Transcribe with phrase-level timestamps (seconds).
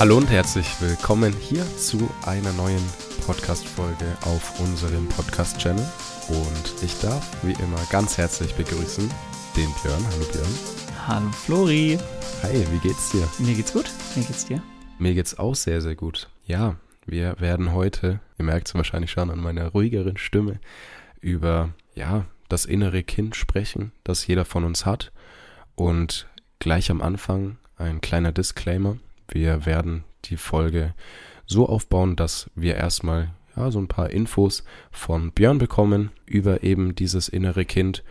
[0.00, 2.82] Hallo und herzlich willkommen hier zu einer neuen
[3.26, 5.86] Podcast-Folge auf unserem Podcast-Channel.
[6.26, 9.10] Und ich darf wie immer ganz herzlich begrüßen
[9.58, 10.02] den Björn.
[10.10, 10.54] Hallo Björn.
[11.06, 11.98] Hallo Flori.
[12.42, 13.28] Hi, wie geht's dir?
[13.40, 13.90] Mir geht's gut.
[14.14, 14.62] Wie geht's dir?
[14.98, 16.30] Mir geht's auch sehr, sehr gut.
[16.46, 20.60] Ja, wir werden heute, ihr merkt es wahrscheinlich schon an meiner ruhigeren Stimme,
[21.20, 25.12] über, ja, das innere Kind sprechen, das jeder von uns hat.
[25.74, 26.26] Und
[26.58, 28.96] gleich am Anfang ein kleiner Disclaimer.
[29.30, 30.94] Wir werden die Folge
[31.46, 36.94] so aufbauen, dass wir erstmal ja, so ein paar Infos von Björn bekommen über eben
[36.94, 38.04] dieses innere Kind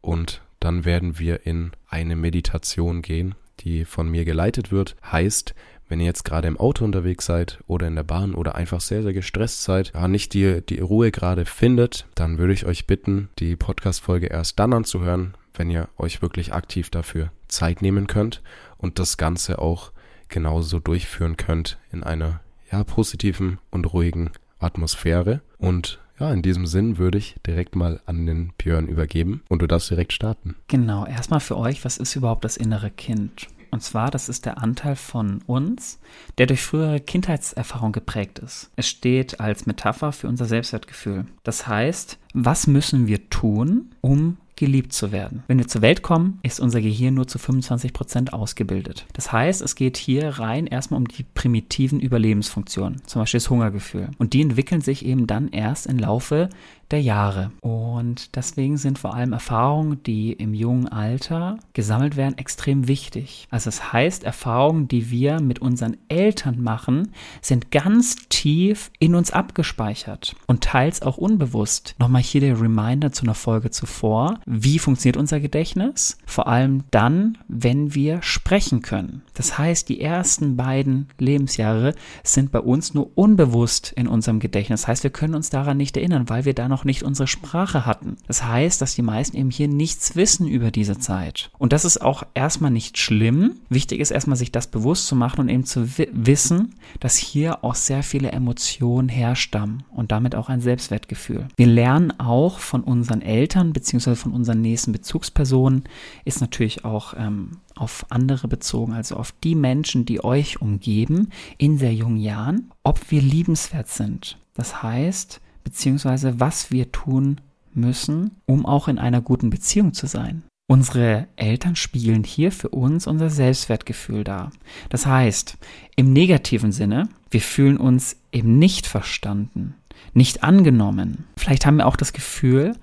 [0.00, 4.96] und dann werden wir in eine Meditation gehen, die von mir geleitet wird.
[5.10, 5.54] Heißt,
[5.88, 9.02] wenn ihr jetzt gerade im Auto unterwegs seid oder in der Bahn oder einfach sehr,
[9.02, 13.28] sehr gestresst seid, ja, nicht die, die Ruhe gerade findet, dann würde ich euch bitten,
[13.38, 18.42] die Podcast-Folge erst dann anzuhören, wenn ihr euch wirklich aktiv dafür Zeit nehmen könnt
[18.78, 19.92] und das Ganze auch
[20.28, 25.42] genauso durchführen könnt in einer ja, positiven und ruhigen Atmosphäre.
[25.58, 29.66] Und ja, in diesem Sinn würde ich direkt mal an den Björn übergeben und du
[29.66, 30.56] darfst direkt starten.
[30.68, 33.48] Genau, erstmal für euch, was ist überhaupt das innere Kind?
[33.74, 35.98] Und zwar, das ist der Anteil von uns,
[36.38, 38.70] der durch frühere Kindheitserfahrung geprägt ist.
[38.76, 41.26] Es steht als Metapher für unser Selbstwertgefühl.
[41.42, 45.42] Das heißt, was müssen wir tun, um geliebt zu werden.
[45.46, 49.06] Wenn wir zur Welt kommen, ist unser Gehirn nur zu 25 Prozent ausgebildet.
[49.12, 54.10] Das heißt, es geht hier rein erstmal um die primitiven Überlebensfunktionen, zum Beispiel das Hungergefühl.
[54.18, 56.48] Und die entwickeln sich eben dann erst im Laufe
[56.90, 57.50] der Jahre.
[57.60, 63.46] Und deswegen sind vor allem Erfahrungen, die im jungen Alter gesammelt werden, extrem wichtig.
[63.50, 69.30] Also das heißt, Erfahrungen, die wir mit unseren Eltern machen, sind ganz tief in uns
[69.30, 71.94] abgespeichert und teils auch unbewusst.
[71.98, 74.40] Nochmal hier der Reminder zu einer Folge zuvor.
[74.46, 76.18] Wie funktioniert unser Gedächtnis?
[76.26, 79.22] Vor allem dann, wenn wir sprechen können.
[79.34, 84.82] Das heißt, die ersten beiden Lebensjahre sind bei uns nur unbewusst in unserem Gedächtnis.
[84.82, 87.86] Das heißt, wir können uns daran nicht erinnern, weil wir da noch nicht unsere Sprache
[87.86, 88.16] hatten.
[88.26, 91.50] Das heißt, dass die meisten eben hier nichts wissen über diese Zeit.
[91.58, 93.52] Und das ist auch erstmal nicht schlimm.
[93.68, 97.76] Wichtig ist erstmal, sich das bewusst zu machen und eben zu wissen, dass hier auch
[97.76, 101.46] sehr viele Emotionen herstammen und damit auch ein Selbstwertgefühl.
[101.56, 105.84] Wir lernen auch von unseren Eltern beziehungsweise von unseren nächsten Bezugspersonen,
[106.24, 111.78] ist natürlich auch ähm, auf andere bezogen, also auf die Menschen, die euch umgeben in
[111.78, 114.38] sehr jungen Jahren, ob wir liebenswert sind.
[114.54, 117.40] Das heißt, beziehungsweise was wir tun
[117.72, 120.44] müssen, um auch in einer guten Beziehung zu sein.
[120.66, 124.50] Unsere Eltern spiegeln hier für uns unser Selbstwertgefühl dar.
[124.88, 125.58] Das heißt,
[125.96, 129.74] im negativen Sinne, wir fühlen uns eben nicht verstanden,
[130.14, 131.24] nicht angenommen.
[131.36, 132.76] Vielleicht haben wir auch das Gefühl,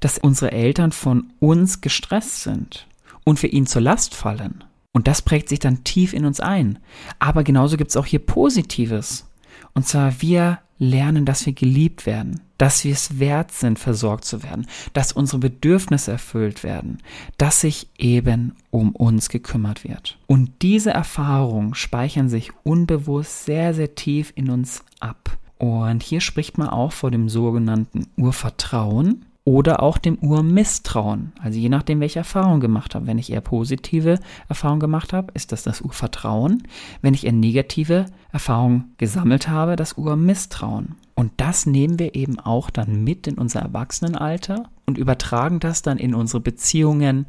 [0.00, 2.88] dass unsere Eltern von uns gestresst sind
[3.24, 4.64] und wir ihnen zur Last fallen.
[4.92, 6.80] Und das prägt sich dann tief in uns ein.
[7.20, 9.26] Aber genauso gibt es auch hier Positives.
[9.74, 14.42] Und zwar, wir lernen, dass wir geliebt werden, dass wir es wert sind, versorgt zu
[14.42, 16.98] werden, dass unsere Bedürfnisse erfüllt werden,
[17.36, 20.18] dass sich eben um uns gekümmert wird.
[20.26, 25.36] Und diese Erfahrungen speichern sich unbewusst sehr, sehr tief in uns ab.
[25.58, 31.32] Und hier spricht man auch vor dem sogenannten Urvertrauen oder auch dem Urmisstrauen.
[31.40, 33.06] Also je nachdem, welche Erfahrung gemacht habe.
[33.06, 36.64] Wenn ich eher positive Erfahrungen gemacht habe, ist das das Urvertrauen.
[37.00, 40.96] Wenn ich eher negative Erfahrungen gesammelt habe, das Urmisstrauen.
[41.14, 45.96] Und das nehmen wir eben auch dann mit in unser Erwachsenenalter und übertragen das dann
[45.96, 47.24] in unsere Beziehungen,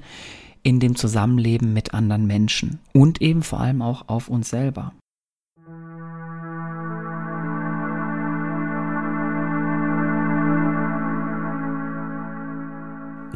[0.61, 4.91] in dem Zusammenleben mit anderen Menschen und eben vor allem auch auf uns selber.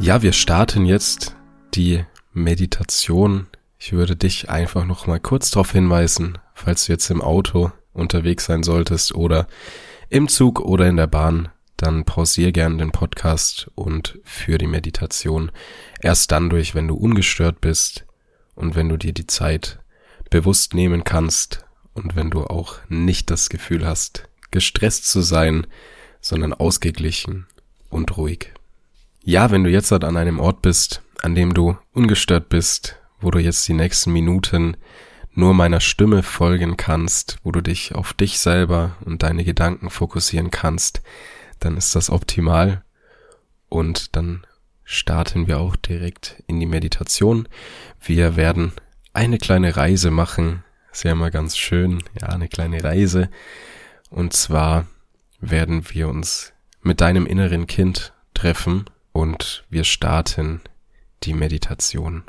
[0.03, 1.33] Ja, wir starten jetzt
[1.75, 2.03] die
[2.33, 3.47] Meditation.
[3.79, 8.43] Ich würde dich einfach noch mal kurz darauf hinweisen, falls du jetzt im Auto unterwegs
[8.43, 9.47] sein solltest oder
[10.09, 11.47] im Zug oder in der Bahn,
[11.77, 15.53] dann pausier gerne den Podcast und führ die Meditation
[16.01, 18.05] erst dann durch, wenn du ungestört bist
[18.55, 19.79] und wenn du dir die Zeit
[20.29, 25.65] bewusst nehmen kannst und wenn du auch nicht das Gefühl hast, gestresst zu sein,
[26.19, 27.47] sondern ausgeglichen
[27.89, 28.51] und ruhig.
[29.25, 33.31] Ja, wenn du jetzt halt an einem Ort bist, an dem du ungestört bist, wo
[33.31, 34.75] du jetzt die nächsten Minuten
[35.31, 40.51] nur meiner Stimme folgen kannst, wo du dich auf dich selber und deine Gedanken fokussieren
[40.51, 41.01] kannst,
[41.61, 42.83] dann ist das optimal.
[43.69, 44.45] Und dann
[44.83, 47.47] starten wir auch direkt in die Meditation.
[48.01, 48.73] Wir werden
[49.13, 50.65] eine kleine Reise machen.
[50.91, 52.03] Ist ja immer ganz schön.
[52.19, 53.29] Ja, eine kleine Reise.
[54.09, 54.85] Und zwar
[55.39, 58.83] werden wir uns mit deinem inneren Kind treffen
[59.13, 60.59] und wir starten
[61.23, 62.23] die Meditation.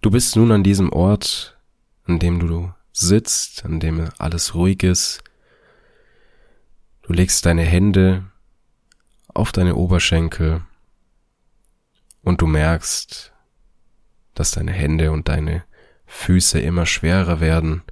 [0.00, 1.58] Du bist nun an diesem Ort,
[2.04, 5.22] an dem du sitzt, an dem alles ruhig ist.
[7.02, 8.24] Du legst deine Hände
[9.28, 10.62] auf deine Oberschenkel
[12.22, 13.32] und du merkst,
[14.34, 15.64] dass deine Hände und deine
[16.06, 17.82] Füße immer schwerer werden,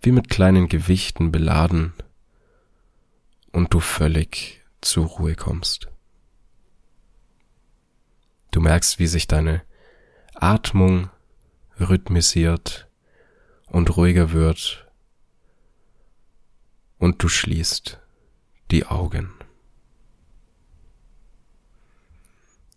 [0.00, 1.92] wie mit kleinen Gewichten beladen
[3.52, 5.91] und du völlig zur Ruhe kommst.
[8.52, 9.62] Du merkst, wie sich deine
[10.34, 11.10] Atmung
[11.80, 12.86] rhythmisiert
[13.66, 14.86] und ruhiger wird
[16.98, 17.98] und du schließt
[18.70, 19.32] die Augen.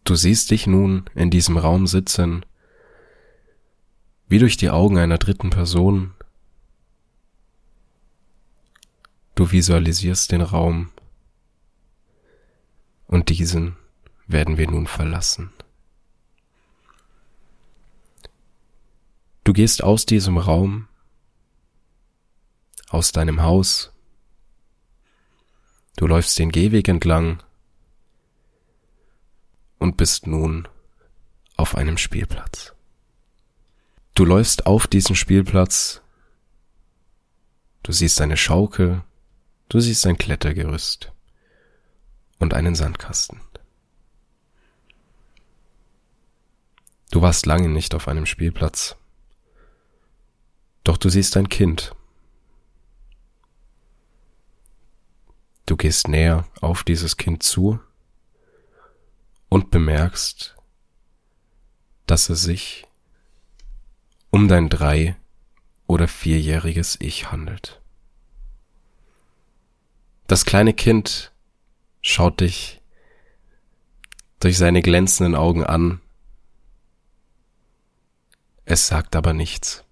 [0.06, 2.45] Du siehst dich nun in diesem Raum sitzen,
[4.27, 6.13] wie durch die Augen einer dritten Person.
[9.36, 10.92] Du visualisierst den Raum
[13.07, 13.75] und diesen
[14.25, 15.51] werden wir nun verlassen.
[19.46, 20.88] Du gehst aus diesem Raum,
[22.90, 23.92] aus deinem Haus,
[25.98, 27.44] du läufst den Gehweg entlang
[29.78, 30.68] und bist nun
[31.58, 32.74] auf einem Spielplatz.
[34.16, 36.02] Du läufst auf diesen Spielplatz,
[37.84, 39.04] du siehst eine Schaukel,
[39.70, 41.12] du siehst ein Klettergerüst
[42.40, 43.42] und einen Sandkasten.
[47.12, 48.96] Du warst lange nicht auf einem Spielplatz.
[50.86, 51.94] Doch du siehst ein Kind.
[55.66, 57.80] Du gehst näher auf dieses Kind zu
[59.50, 60.56] und bemerkst,
[62.06, 62.86] dass es sich
[64.30, 65.16] um dein drei-
[65.88, 67.82] oder vierjähriges Ich handelt.
[70.28, 71.32] Das kleine Kind
[72.02, 72.80] schaut dich
[74.40, 76.00] durch seine glänzenden Augen an.
[78.66, 79.85] Es sagt aber nichts.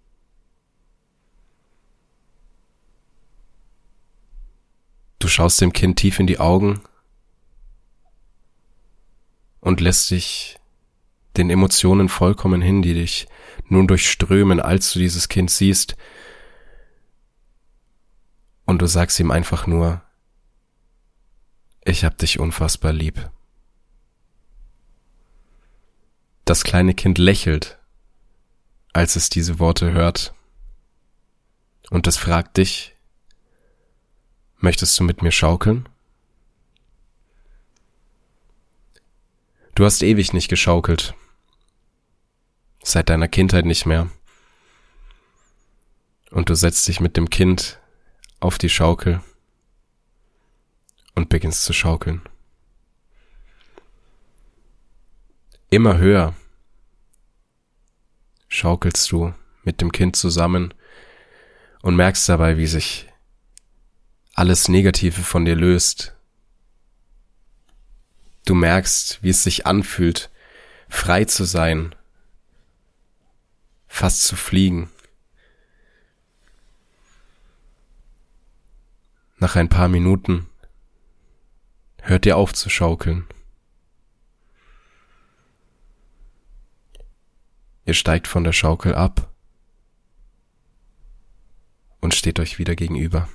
[5.23, 6.81] Du schaust dem Kind tief in die Augen
[9.61, 10.59] und lässt dich
[11.37, 13.29] den Emotionen vollkommen hin, die dich
[13.69, 15.95] nun durchströmen, als du dieses Kind siehst.
[18.65, 20.01] Und du sagst ihm einfach nur,
[21.85, 23.31] ich hab dich unfassbar lieb.
[26.43, 27.79] Das kleine Kind lächelt,
[28.91, 30.33] als es diese Worte hört,
[31.91, 32.93] und es fragt dich,
[34.63, 35.89] Möchtest du mit mir schaukeln?
[39.75, 41.15] Du hast ewig nicht geschaukelt.
[42.81, 44.09] Seit deiner Kindheit nicht mehr.
[46.31, 47.81] Und du setzt dich mit dem Kind
[48.39, 49.21] auf die Schaukel
[51.13, 52.21] und beginnst zu schaukeln.
[55.71, 56.35] Immer höher
[58.47, 59.33] schaukelst du
[59.63, 60.73] mit dem Kind zusammen
[61.81, 63.09] und merkst dabei, wie sich
[64.33, 66.15] alles Negative von dir löst.
[68.45, 70.29] Du merkst, wie es sich anfühlt,
[70.89, 71.95] frei zu sein,
[73.87, 74.89] fast zu fliegen.
[79.37, 80.47] Nach ein paar Minuten
[82.01, 83.27] hört ihr auf zu schaukeln.
[87.85, 89.29] Ihr steigt von der Schaukel ab
[92.01, 93.29] und steht euch wieder gegenüber.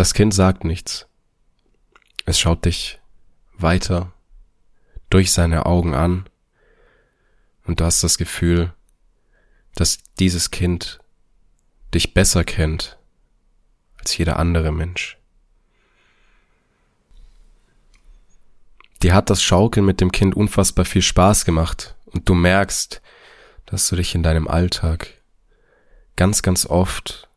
[0.00, 1.06] Das Kind sagt nichts.
[2.24, 2.98] Es schaut dich
[3.52, 4.14] weiter
[5.10, 6.26] durch seine Augen an
[7.66, 8.72] und du hast das Gefühl,
[9.74, 11.00] dass dieses Kind
[11.92, 12.98] dich besser kennt
[13.98, 15.18] als jeder andere Mensch.
[19.02, 23.02] Dir hat das Schaukeln mit dem Kind unfassbar viel Spaß gemacht und du merkst,
[23.66, 25.20] dass du dich in deinem Alltag
[26.16, 27.29] ganz, ganz oft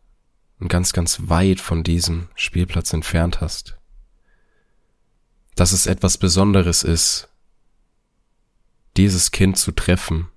[0.59, 3.77] und ganz, ganz weit von diesem Spielplatz entfernt hast.
[5.55, 7.29] Dass es etwas Besonderes ist,
[8.97, 10.29] dieses Kind zu treffen.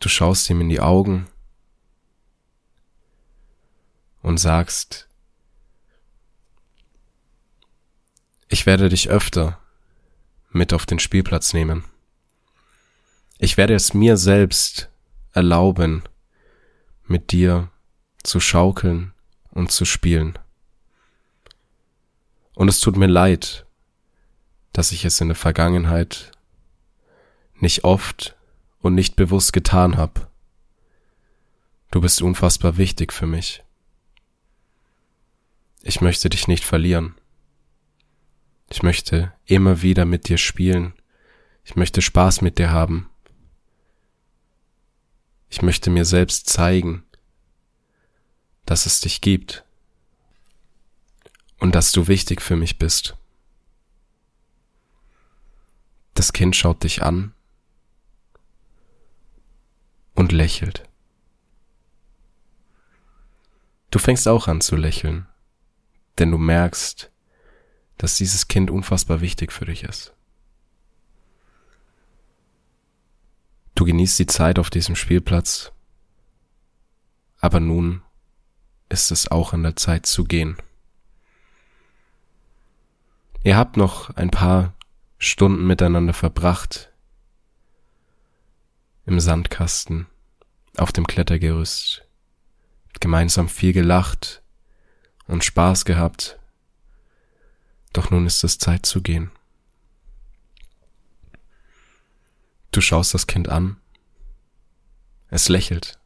[0.00, 1.28] Du schaust ihm in die Augen
[4.22, 5.08] und sagst,
[8.48, 9.58] ich werde dich öfter
[10.50, 11.84] mit auf den Spielplatz nehmen.
[13.38, 14.90] Ich werde es mir selbst
[15.32, 16.02] erlauben,
[17.06, 17.70] mit dir
[18.22, 19.12] zu schaukeln
[19.50, 20.38] und zu spielen.
[22.54, 23.66] Und es tut mir leid,
[24.72, 26.30] dass ich es in der Vergangenheit
[27.54, 28.36] nicht oft
[28.78, 30.28] und nicht bewusst getan habe.
[31.90, 33.62] Du bist unfassbar wichtig für mich.
[35.82, 37.14] Ich möchte dich nicht verlieren.
[38.70, 40.94] Ich möchte immer wieder mit dir spielen,
[41.64, 43.08] Ich möchte Spaß mit dir haben.
[45.52, 47.04] Ich möchte mir selbst zeigen,
[48.64, 49.66] dass es dich gibt
[51.58, 53.18] und dass du wichtig für mich bist.
[56.14, 57.34] Das Kind schaut dich an
[60.14, 60.88] und lächelt.
[63.90, 65.26] Du fängst auch an zu lächeln,
[66.16, 67.12] denn du merkst,
[67.98, 70.14] dass dieses Kind unfassbar wichtig für dich ist.
[73.82, 75.72] Du genießt die Zeit auf diesem Spielplatz,
[77.40, 78.02] aber nun
[78.88, 80.56] ist es auch an der Zeit zu gehen.
[83.42, 84.72] Ihr habt noch ein paar
[85.18, 86.92] Stunden miteinander verbracht
[89.04, 90.06] im Sandkasten,
[90.76, 92.06] auf dem Klettergerüst,
[93.00, 94.44] gemeinsam viel gelacht
[95.26, 96.38] und Spaß gehabt,
[97.92, 99.32] doch nun ist es Zeit zu gehen.
[102.72, 103.76] Du schaust das Kind an,
[105.28, 106.00] es lächelt,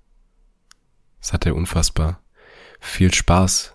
[1.20, 2.20] es hatte unfassbar
[2.80, 3.74] viel Spaß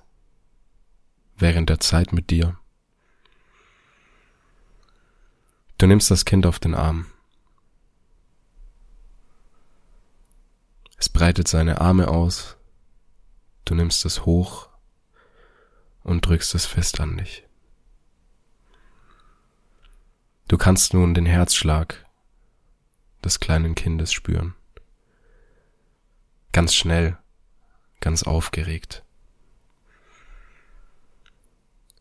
[1.37, 2.57] während der Zeit mit dir.
[5.77, 7.07] Du nimmst das Kind auf den Arm.
[10.97, 12.57] Es breitet seine Arme aus,
[13.63, 14.67] du nimmst es hoch
[16.03, 17.47] und drückst es fest an dich.
[20.49, 22.05] Du kannst nun den Herzschlag
[23.23, 24.55] des kleinen Kindes spüren.
[26.51, 27.17] Ganz schnell,
[27.99, 29.03] ganz aufgeregt.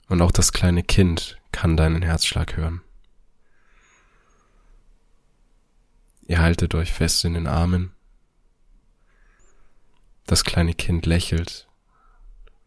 [0.09, 2.83] Und auch das kleine Kind kann deinen Herzschlag hören.
[6.27, 7.93] Ihr haltet euch fest in den Armen.
[10.27, 11.69] Das kleine Kind lächelt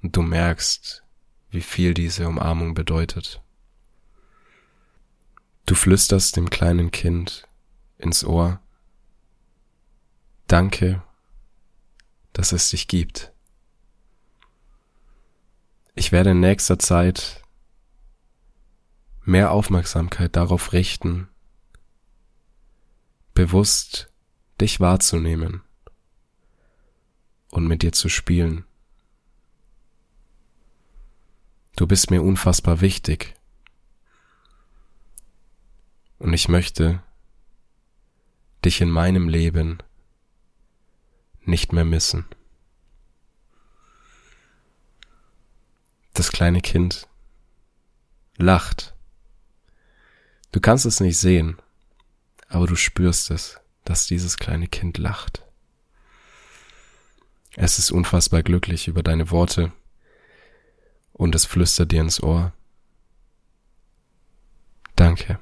[0.01, 1.03] und du merkst,
[1.49, 3.41] wie viel diese Umarmung bedeutet.
[5.65, 7.47] Du flüsterst dem kleinen Kind
[8.03, 8.59] ins Ohr,
[10.47, 11.01] Danke,
[12.33, 13.31] dass es dich gibt.
[15.95, 17.41] Ich werde in nächster Zeit
[19.23, 21.27] mehr Aufmerksamkeit darauf richten,
[23.33, 24.11] bewusst
[24.59, 25.63] dich wahrzunehmen
[27.49, 28.65] und mit dir zu spielen.
[31.75, 33.33] Du bist mir unfassbar wichtig.
[36.19, 37.01] Und ich möchte
[38.65, 39.79] dich in meinem Leben
[41.41, 42.25] nicht mehr missen.
[46.13, 47.07] Das kleine Kind
[48.37, 48.93] lacht.
[50.51, 51.57] Du kannst es nicht sehen,
[52.47, 55.43] aber du spürst es, dass dieses kleine Kind lacht.
[57.55, 59.71] Es ist unfassbar glücklich über deine Worte
[61.11, 62.53] und es flüstert dir ins Ohr.
[64.95, 65.39] Danke.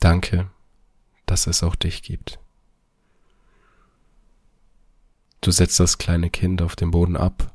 [0.00, 0.50] Danke,
[1.26, 2.38] dass es auch dich gibt.
[5.40, 7.54] Du setzt das kleine Kind auf den Boden ab,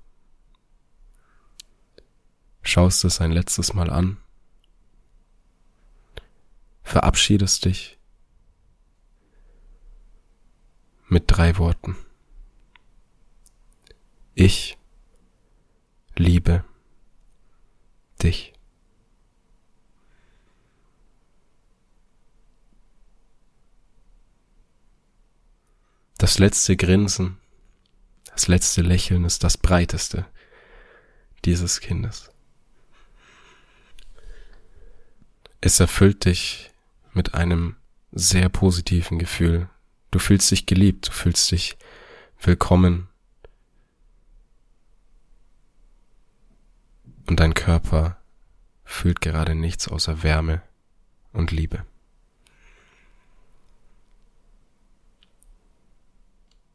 [2.61, 4.17] schaust es ein letztes Mal an
[6.89, 7.99] verabschiedest dich
[11.07, 11.95] mit drei Worten.
[14.33, 14.79] Ich
[16.15, 16.65] liebe
[18.23, 18.53] dich.
[26.29, 27.38] Das letzte Grinsen,
[28.33, 30.27] das letzte Lächeln ist das breiteste
[31.43, 32.29] dieses Kindes.
[35.59, 36.69] Es erfüllt dich
[37.13, 37.77] mit einem
[38.12, 39.71] sehr positiven Gefühl.
[40.12, 41.79] Du fühlst dich geliebt, du fühlst dich
[42.39, 43.09] willkommen.
[47.25, 48.21] Und dein Körper
[48.86, 50.62] fühlt gerade nichts außer Wärme
[51.33, 51.88] und Liebe.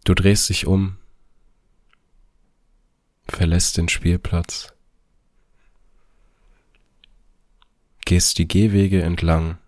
[0.05, 0.99] Du drehst dich um,
[3.27, 4.75] verlässt den Spielplatz,
[8.05, 9.59] gehst die Gehwege entlang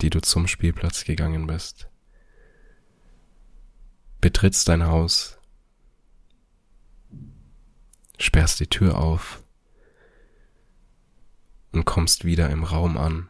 [0.00, 1.88] die du zum Spielplatz gegangen bist.
[4.20, 5.38] Betrittst dein Haus,
[8.18, 9.42] sperrst die Tür auf
[11.72, 13.28] und kommst wieder im Raum an,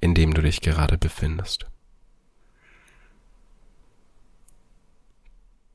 [0.00, 1.69] in dem du dich gerade befindest.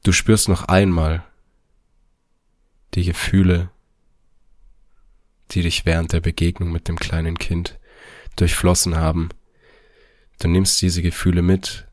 [0.06, 1.26] Du spürst noch einmal
[2.94, 3.72] die Gefühle,
[5.50, 7.80] die dich während der Begegnung mit dem kleinen Kind
[8.36, 9.30] durchflossen haben.
[10.38, 11.88] Du nimmst diese Gefühle mit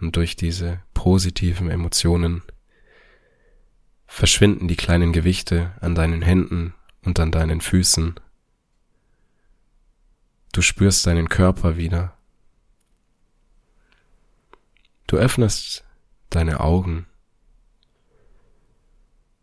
[0.00, 2.42] und durch diese positiven Emotionen
[4.08, 8.18] verschwinden die kleinen Gewichte an deinen Händen und an deinen Füßen
[10.52, 12.16] Du spürst deinen Körper wieder.
[15.06, 15.84] Du öffnest
[16.30, 17.06] deine Augen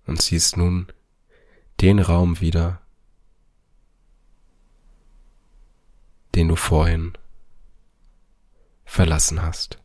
[0.06, 0.88] und siehst nun
[1.82, 2.82] den Raum wieder,
[6.34, 7.14] den du vorhin
[8.86, 9.80] verlassen hast.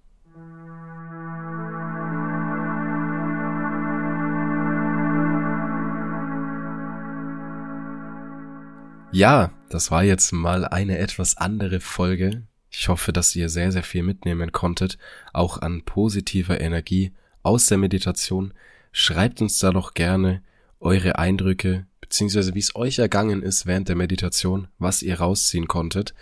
[9.15, 12.47] Ja, das war jetzt mal eine etwas andere Folge.
[12.75, 14.97] Ich hoffe, dass ihr sehr, sehr viel mitnehmen konntet,
[15.33, 17.13] auch an positiver Energie
[17.43, 18.55] aus der Meditation.
[18.93, 20.43] Schreibt uns da doch gerne
[20.81, 26.15] eure Eindrücke, beziehungsweise wie es euch ergangen ist während der Meditation, was ihr rausziehen konntet.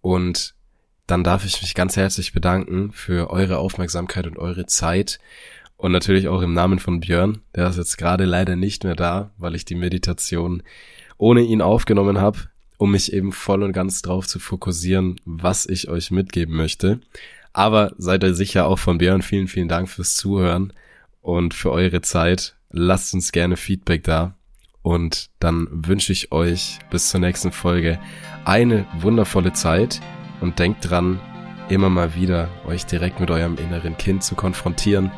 [0.00, 0.54] Und
[1.06, 5.18] dann darf ich mich ganz herzlich bedanken für eure Aufmerksamkeit und eure Zeit.
[5.76, 9.32] Und natürlich auch im Namen von Björn, der ist jetzt gerade leider nicht mehr da,
[9.36, 10.62] weil ich die Meditation
[11.18, 12.49] ohne ihn aufgenommen habe,
[12.80, 17.00] um mich eben voll und ganz drauf zu fokussieren, was ich euch mitgeben möchte.
[17.52, 20.72] Aber seid ihr sicher auch von Björn vielen, vielen Dank fürs Zuhören
[21.20, 22.56] und für eure Zeit.
[22.70, 24.34] Lasst uns gerne Feedback da.
[24.80, 27.98] Und dann wünsche ich euch bis zur nächsten Folge
[28.46, 30.00] eine wundervolle Zeit
[30.40, 31.20] und denkt dran,
[31.68, 35.12] immer mal wieder euch direkt mit eurem inneren Kind zu konfrontieren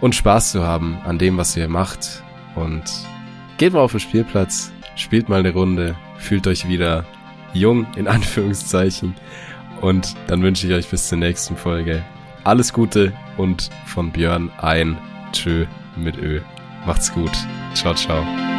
[0.00, 2.22] und Spaß zu haben an dem, was ihr macht.
[2.54, 2.84] Und
[3.58, 7.04] geht mal auf den Spielplatz, spielt mal eine Runde, fühlt euch wieder
[7.52, 9.14] jung in Anführungszeichen
[9.80, 12.02] und dann wünsche ich euch bis zur nächsten Folge
[12.44, 14.98] alles Gute und von Björn ein
[15.32, 15.66] Tschö
[15.96, 16.40] mit Ö.
[16.86, 17.32] Macht's gut.
[17.74, 18.53] Ciao, ciao.